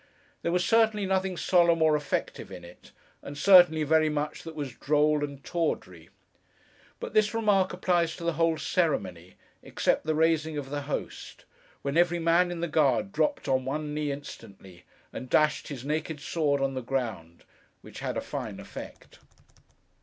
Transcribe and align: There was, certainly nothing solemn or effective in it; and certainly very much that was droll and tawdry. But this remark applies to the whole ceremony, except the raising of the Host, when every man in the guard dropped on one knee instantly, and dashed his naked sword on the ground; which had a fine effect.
There 0.41 0.51
was, 0.51 0.65
certainly 0.65 1.05
nothing 1.05 1.37
solemn 1.37 1.79
or 1.83 1.95
effective 1.95 2.51
in 2.51 2.65
it; 2.65 2.91
and 3.21 3.37
certainly 3.37 3.83
very 3.83 4.09
much 4.09 4.41
that 4.41 4.55
was 4.55 4.73
droll 4.73 5.23
and 5.23 5.43
tawdry. 5.43 6.09
But 6.99 7.13
this 7.13 7.35
remark 7.35 7.71
applies 7.71 8.15
to 8.15 8.23
the 8.23 8.33
whole 8.33 8.57
ceremony, 8.57 9.35
except 9.61 10.07
the 10.07 10.15
raising 10.15 10.57
of 10.57 10.71
the 10.71 10.81
Host, 10.81 11.45
when 11.83 11.97
every 11.97 12.17
man 12.17 12.49
in 12.49 12.61
the 12.61 12.67
guard 12.67 13.11
dropped 13.11 13.47
on 13.47 13.63
one 13.63 13.93
knee 13.93 14.11
instantly, 14.11 14.85
and 15.13 15.29
dashed 15.29 15.67
his 15.67 15.85
naked 15.85 16.19
sword 16.19 16.61
on 16.61 16.73
the 16.73 16.81
ground; 16.81 17.43
which 17.83 17.99
had 17.99 18.17
a 18.17 18.21
fine 18.21 18.59
effect. 18.59 19.19